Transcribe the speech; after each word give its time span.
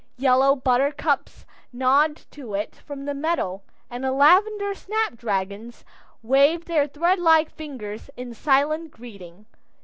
Yellow 0.17 0.55
buttercups 0.55 1.45
nod 1.71 2.15
to 2.31 2.55
it 2.55 2.75
from 2.75 3.05
the 3.05 3.13
meadow, 3.13 3.61
and 3.87 4.03
the 4.03 4.11
lavender 4.11 4.73
snap 4.73 5.13
dragons 5.15 5.85
wave 6.23 6.65
their 6.65 6.87
threadlike 6.87 7.51
fingers 7.51 8.09
in 8.17 8.33
silent 8.33 8.89
greeting. 8.89 9.45